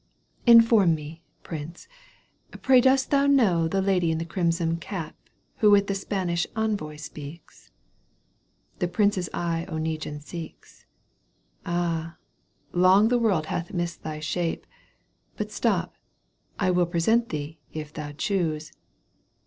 [0.57, 1.87] "Inform me, prince,
[2.63, 5.15] pray dost thou know The lady in the crimson cap
[5.57, 7.69] Who with the Spanish envoy speaks
[8.79, 10.87] ?"—The prince's eye Oneguine seeks:
[11.67, 12.17] Ah!
[12.71, 14.65] long the world hath missed thy shape!
[15.37, 15.93] But stop!
[16.57, 18.71] I win present thee, if You choose."